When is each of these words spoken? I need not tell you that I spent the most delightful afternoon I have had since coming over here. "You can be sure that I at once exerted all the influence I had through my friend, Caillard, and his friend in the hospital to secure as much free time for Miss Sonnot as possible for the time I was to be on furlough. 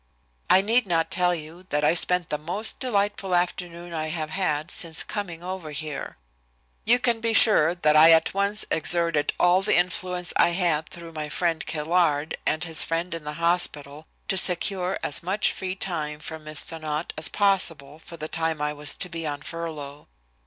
I 0.49 0.61
need 0.63 0.87
not 0.87 1.11
tell 1.11 1.35
you 1.35 1.67
that 1.69 1.83
I 1.83 1.93
spent 1.93 2.31
the 2.31 2.39
most 2.39 2.79
delightful 2.79 3.35
afternoon 3.35 3.93
I 3.93 4.07
have 4.07 4.31
had 4.31 4.71
since 4.71 5.03
coming 5.03 5.43
over 5.43 5.69
here. 5.69 6.17
"You 6.85 6.97
can 6.97 7.19
be 7.21 7.33
sure 7.35 7.75
that 7.75 7.95
I 7.95 8.09
at 8.11 8.33
once 8.33 8.65
exerted 8.71 9.31
all 9.39 9.61
the 9.61 9.75
influence 9.75 10.33
I 10.37 10.49
had 10.57 10.89
through 10.89 11.11
my 11.11 11.29
friend, 11.29 11.63
Caillard, 11.63 12.35
and 12.47 12.63
his 12.63 12.83
friend 12.83 13.13
in 13.13 13.25
the 13.25 13.33
hospital 13.33 14.07
to 14.27 14.37
secure 14.37 14.97
as 15.03 15.21
much 15.21 15.51
free 15.51 15.75
time 15.75 16.19
for 16.19 16.39
Miss 16.39 16.61
Sonnot 16.61 17.13
as 17.15 17.29
possible 17.29 17.99
for 17.99 18.17
the 18.17 18.27
time 18.27 18.59
I 18.59 18.73
was 18.73 18.95
to 18.95 19.07
be 19.07 19.27
on 19.27 19.43
furlough. 19.43 20.07